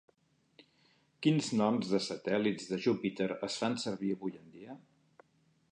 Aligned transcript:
Quins 1.25 1.49
noms 1.59 1.91
de 1.91 1.99
satèl·lits 2.07 2.67
de 2.73 2.81
Júpiter 2.87 3.29
es 3.51 3.61
fan 3.65 3.79
servir 3.87 4.13
avui 4.17 4.35
en 4.41 4.51
dia? 4.57 4.79